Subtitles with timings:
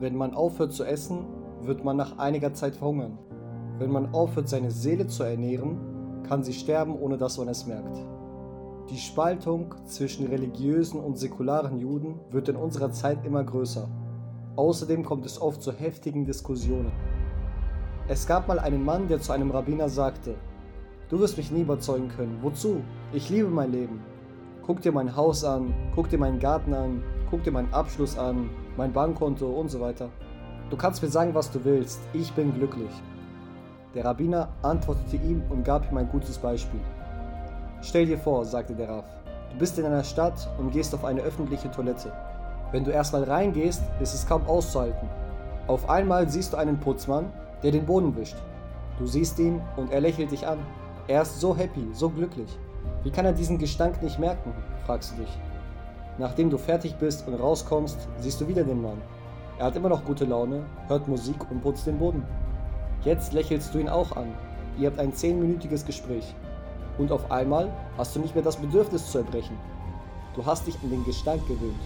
[0.00, 1.24] Wenn man aufhört zu essen,
[1.62, 3.18] wird man nach einiger Zeit verhungern.
[3.78, 5.78] Wenn man aufhört, seine Seele zu ernähren,
[6.28, 7.98] kann sie sterben, ohne dass man es merkt.
[8.90, 13.88] Die Spaltung zwischen religiösen und säkularen Juden wird in unserer Zeit immer größer.
[14.56, 16.92] Außerdem kommt es oft zu heftigen Diskussionen.
[18.08, 20.34] Es gab mal einen Mann, der zu einem Rabbiner sagte,
[21.08, 22.38] Du wirst mich nie überzeugen können.
[22.42, 22.82] Wozu?
[23.12, 24.00] Ich liebe mein Leben.
[24.66, 28.48] Guck dir mein Haus an, guck dir meinen Garten an, guck dir meinen Abschluss an,
[28.76, 30.08] mein Bankkonto und so weiter.
[30.70, 32.00] Du kannst mir sagen, was du willst.
[32.12, 32.90] Ich bin glücklich.
[33.94, 36.80] Der Rabbiner antwortete ihm und gab ihm ein gutes Beispiel.
[37.80, 39.04] Stell dir vor, sagte der Raff,
[39.52, 42.12] du bist in einer Stadt und gehst auf eine öffentliche Toilette.
[42.72, 45.08] Wenn du erstmal reingehst, ist es kaum auszuhalten.
[45.68, 47.32] Auf einmal siehst du einen Putzmann,
[47.62, 48.36] der den Boden wischt.
[48.98, 50.58] Du siehst ihn und er lächelt dich an.
[51.06, 52.58] Er ist so happy, so glücklich.
[53.02, 54.52] Wie kann er diesen Gestank nicht merken?
[54.86, 55.38] fragst du dich.
[56.18, 59.00] Nachdem du fertig bist und rauskommst, siehst du wieder den Mann.
[59.58, 62.22] Er hat immer noch gute Laune, hört Musik und putzt den Boden.
[63.04, 64.32] Jetzt lächelst du ihn auch an.
[64.78, 66.34] Ihr habt ein zehnminütiges Gespräch.
[66.98, 69.56] Und auf einmal hast du nicht mehr das Bedürfnis zu erbrechen.
[70.34, 71.80] Du hast dich an den Gestank gewöhnt.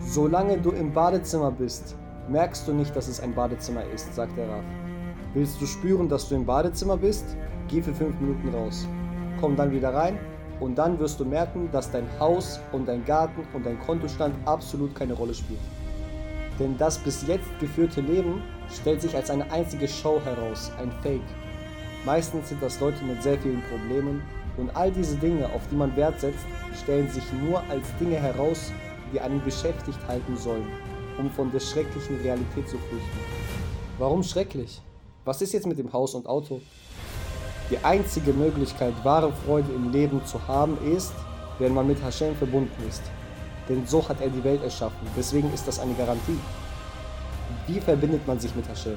[0.00, 1.96] Solange du im Badezimmer bist,
[2.28, 4.64] merkst du nicht, dass es ein Badezimmer ist, sagt der Raff.
[5.34, 7.36] Willst du spüren, dass du im Badezimmer bist?
[7.68, 8.86] Geh für fünf Minuten raus.
[9.40, 10.18] Komm dann wieder rein
[10.60, 14.94] und dann wirst du merken, dass dein Haus und dein Garten und dein Kontostand absolut
[14.94, 15.60] keine Rolle spielt.
[16.58, 21.20] Denn das bis jetzt geführte Leben stellt sich als eine einzige Show heraus, ein Fake.
[22.04, 24.22] Meistens sind das Leute mit sehr vielen Problemen
[24.56, 26.46] und all diese Dinge, auf die man Wert setzt,
[26.82, 28.72] stellen sich nur als Dinge heraus,
[29.12, 30.66] die einen beschäftigt halten sollen
[31.18, 33.18] um von der schrecklichen Realität zu flüchten.
[33.98, 34.80] Warum schrecklich?
[35.24, 36.60] Was ist jetzt mit dem Haus und Auto?
[37.68, 41.12] Die einzige Möglichkeit, wahre Freude im Leben zu haben, ist,
[41.58, 43.02] wenn man mit Hashem verbunden ist.
[43.68, 45.06] Denn so hat er die Welt erschaffen.
[45.16, 46.38] Deswegen ist das eine Garantie.
[47.66, 48.96] Wie verbindet man sich mit Hashem?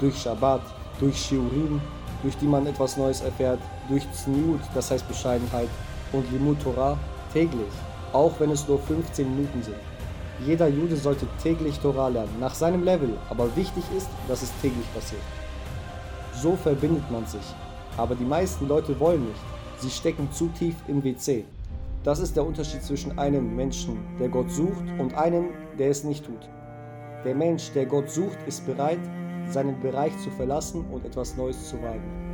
[0.00, 0.60] Durch Shabbat,
[1.00, 1.80] durch Shiurim,
[2.22, 5.68] durch die man etwas Neues erfährt, durch Zniut, das heißt Bescheidenheit,
[6.12, 6.98] und Limut Torah
[7.32, 7.72] täglich,
[8.12, 9.76] auch wenn es nur 15 Minuten sind.
[10.44, 14.92] Jeder Jude sollte täglich Torah lernen, nach seinem Level, aber wichtig ist, dass es täglich
[14.92, 15.22] passiert.
[16.34, 17.42] So verbindet man sich.
[17.98, 19.40] Aber die meisten Leute wollen nicht.
[19.78, 21.44] Sie stecken zu tief im WC.
[22.04, 25.48] Das ist der Unterschied zwischen einem Menschen, der Gott sucht, und einem,
[25.78, 26.48] der es nicht tut.
[27.24, 29.00] Der Mensch, der Gott sucht, ist bereit,
[29.50, 32.27] seinen Bereich zu verlassen und etwas Neues zu wagen.